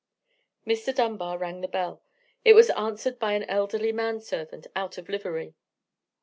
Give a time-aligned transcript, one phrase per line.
[0.65, 0.95] Mr.
[0.95, 2.01] Dunbar rang the bell.
[2.43, 5.53] It was answered by an elderly man servant out of livery.